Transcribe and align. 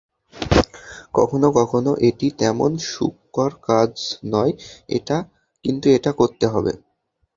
কখনো 1.13 1.47
কখনো 1.59 1.91
এটি 2.07 2.27
তেমন 2.39 2.71
সুখকর 2.89 3.51
কাজ 3.67 3.91
নয়, 4.25 4.53
কিন্তু 5.65 5.85
এটা 5.97 6.11
করতে 6.19 6.45
হবে। 6.53 6.73